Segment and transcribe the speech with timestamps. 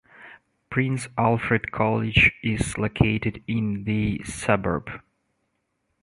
[0.71, 4.89] Prince Alfred College is located in the suburb.